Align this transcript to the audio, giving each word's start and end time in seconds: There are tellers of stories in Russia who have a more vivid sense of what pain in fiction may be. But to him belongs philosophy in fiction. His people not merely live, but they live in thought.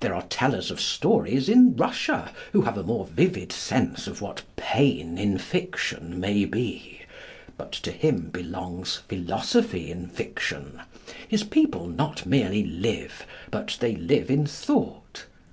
There 0.00 0.16
are 0.16 0.24
tellers 0.26 0.72
of 0.72 0.80
stories 0.80 1.48
in 1.48 1.76
Russia 1.76 2.32
who 2.50 2.62
have 2.62 2.76
a 2.76 2.82
more 2.82 3.06
vivid 3.06 3.52
sense 3.52 4.08
of 4.08 4.20
what 4.20 4.42
pain 4.56 5.16
in 5.16 5.38
fiction 5.38 6.18
may 6.18 6.44
be. 6.44 7.02
But 7.56 7.70
to 7.86 7.92
him 7.92 8.30
belongs 8.30 8.96
philosophy 9.06 9.88
in 9.92 10.08
fiction. 10.08 10.82
His 11.28 11.44
people 11.44 11.86
not 11.86 12.26
merely 12.26 12.64
live, 12.64 13.24
but 13.52 13.76
they 13.78 13.94
live 13.94 14.28
in 14.28 14.44
thought. 14.44 15.26